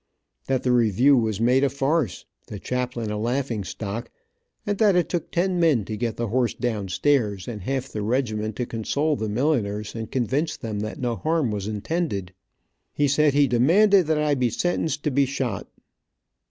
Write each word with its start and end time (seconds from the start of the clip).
That 0.47 0.63
the 0.63 0.71
review 0.71 1.15
was 1.15 1.39
made 1.39 1.63
a 1.63 1.69
farce, 1.69 2.25
the 2.47 2.57
chaplain 2.57 3.11
a 3.11 3.19
laughing 3.19 3.63
stock, 3.63 4.09
and 4.65 4.79
that 4.79 4.95
it 4.95 5.09
took 5.09 5.29
ten 5.29 5.59
men 5.59 5.85
to 5.85 5.95
get 5.95 6.17
the 6.17 6.29
horse 6.29 6.55
down 6.55 6.87
stairs, 6.87 7.47
and 7.47 7.61
half 7.61 7.87
the 7.87 8.01
regiment 8.01 8.55
to 8.55 8.65
console 8.65 9.15
the 9.15 9.29
milliners, 9.29 9.93
and 9.93 10.09
convince 10.09 10.57
them 10.57 10.79
that 10.79 10.97
no 10.99 11.17
harm 11.17 11.51
was 11.51 11.67
intended. 11.67 12.33
He 12.91 13.07
said 13.07 13.35
he 13.35 13.45
demanded 13.45 14.07
that 14.07 14.17
I 14.17 14.33
be 14.33 14.49
sentenced 14.49 15.03
to 15.03 15.11
be 15.11 15.27
shot. 15.27 15.67